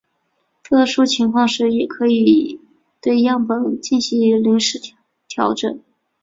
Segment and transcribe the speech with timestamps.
[0.63, 2.11] 特殊情况时也可能
[2.99, 4.81] 对样本进行临时
[5.27, 5.79] 调整。